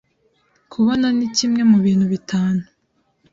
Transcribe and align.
Kubona 0.71 1.07
ni 1.17 1.27
kimwe 1.35 1.61
mu 1.71 1.77
bintu 1.85 2.05
bitanu. 2.13 2.61